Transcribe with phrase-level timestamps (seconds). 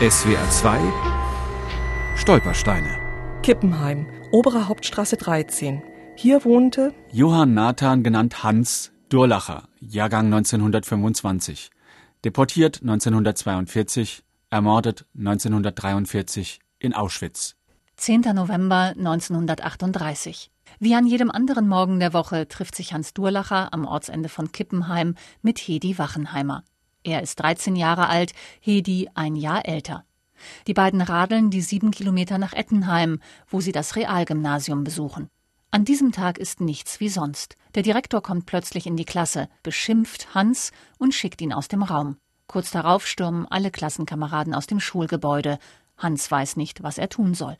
[0.00, 0.80] SWR 2
[2.16, 2.98] Stolpersteine.
[3.42, 5.82] Kippenheim, Obere Hauptstraße 13.
[6.16, 11.70] Hier wohnte Johann Nathan, genannt Hans Durlacher, Jahrgang 1925.
[12.24, 17.56] Deportiert 1942, ermordet 1943 in Auschwitz.
[17.96, 18.22] 10.
[18.34, 20.50] November 1938.
[20.78, 25.16] Wie an jedem anderen Morgen der Woche trifft sich Hans Durlacher am Ortsende von Kippenheim
[25.42, 26.64] mit Hedi Wachenheimer.
[27.02, 30.04] Er ist 13 Jahre alt, Hedi ein Jahr älter.
[30.66, 35.28] Die beiden radeln die sieben Kilometer nach Ettenheim, wo sie das Realgymnasium besuchen.
[35.70, 37.56] An diesem Tag ist nichts wie sonst.
[37.74, 42.16] Der Direktor kommt plötzlich in die Klasse, beschimpft Hans und schickt ihn aus dem Raum.
[42.48, 45.58] Kurz darauf stürmen alle Klassenkameraden aus dem Schulgebäude.
[45.96, 47.56] Hans weiß nicht, was er tun soll.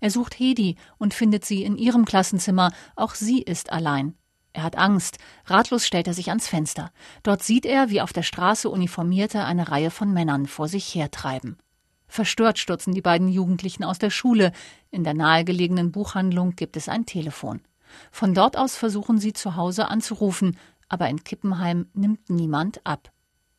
[0.00, 4.14] Er sucht Hedi und findet sie in ihrem Klassenzimmer, auch sie ist allein.
[4.56, 5.18] Er hat Angst.
[5.44, 6.90] Ratlos stellt er sich ans Fenster.
[7.22, 11.58] Dort sieht er, wie auf der Straße Uniformierte eine Reihe von Männern vor sich hertreiben.
[12.08, 14.52] Verstört stürzen die beiden Jugendlichen aus der Schule.
[14.90, 17.60] In der nahegelegenen Buchhandlung gibt es ein Telefon.
[18.10, 20.56] Von dort aus versuchen sie zu Hause anzurufen,
[20.88, 23.12] aber in Kippenheim nimmt niemand ab.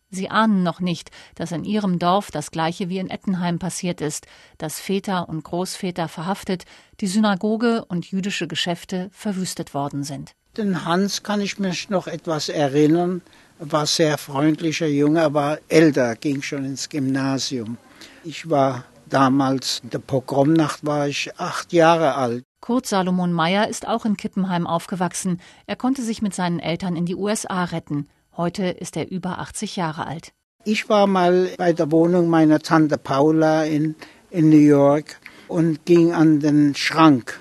[0.09, 4.25] Sie ahnen noch nicht, dass in ihrem Dorf das gleiche wie in Ettenheim passiert ist,
[4.57, 6.65] dass Väter und Großväter verhaftet,
[7.01, 10.33] die Synagoge und jüdische Geschäfte verwüstet worden sind.
[10.57, 13.21] Den Hans kann ich mich noch etwas erinnern.
[13.59, 17.77] War sehr freundlicher Junge, aber älter, ging schon ins Gymnasium.
[18.23, 22.43] Ich war damals, in der Pogromnacht war ich acht Jahre alt.
[22.59, 25.39] Kurt Salomon Meyer ist auch in Kippenheim aufgewachsen.
[25.67, 28.07] Er konnte sich mit seinen Eltern in die USA retten.
[28.35, 30.31] Heute ist er über 80 Jahre alt.
[30.63, 33.95] Ich war mal bei der Wohnung meiner Tante Paula in,
[34.31, 37.39] in New York und ging an den Schrank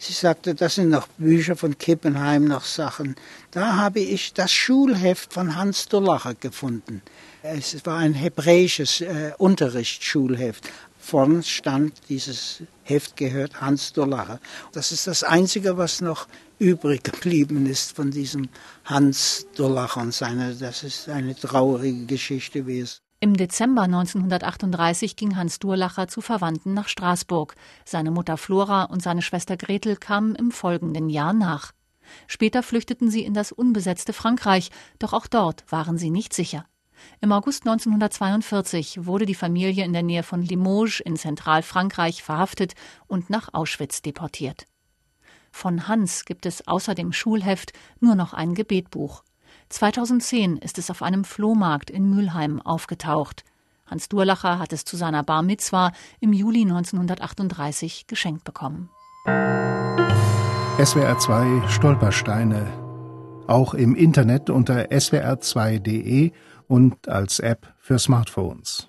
[0.00, 3.16] Sie sagte, das sind noch Bücher von Kippenheim, noch Sachen.
[3.50, 7.02] Da habe ich das Schulheft von Hans Durlacher gefunden.
[7.42, 10.68] Es war ein hebräisches äh, Unterrichtsschulheft.
[11.00, 14.40] Vorn stand dieses Heft gehört Hans Durlacher.
[14.72, 18.48] Das ist das Einzige, was noch übrig geblieben ist von diesem
[18.84, 20.52] Hans Durlacher und seiner.
[20.52, 26.72] Das ist eine traurige Geschichte, wie es im Dezember 1938 ging Hans Durlacher zu Verwandten
[26.72, 27.56] nach Straßburg.
[27.84, 31.72] Seine Mutter Flora und seine Schwester Gretel kamen im folgenden Jahr nach.
[32.28, 34.70] Später flüchteten sie in das unbesetzte Frankreich,
[35.00, 36.64] doch auch dort waren sie nicht sicher.
[37.20, 42.74] Im August 1942 wurde die Familie in der Nähe von Limoges in Zentralfrankreich verhaftet
[43.08, 44.66] und nach Auschwitz deportiert.
[45.50, 49.24] Von Hans gibt es außer dem Schulheft nur noch ein Gebetbuch.
[49.68, 53.44] 2010 ist es auf einem Flohmarkt in Mülheim aufgetaucht.
[53.86, 58.90] Hans Durlacher hat es zu seiner Bar Mitzwa im Juli 1938 geschenkt bekommen.
[60.82, 62.66] SWR 2 Stolpersteine.
[63.46, 66.32] Auch im Internet unter swr2.de
[66.66, 68.88] und als App für Smartphones.